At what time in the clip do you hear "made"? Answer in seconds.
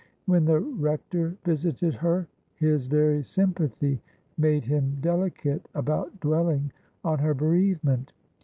4.35-4.65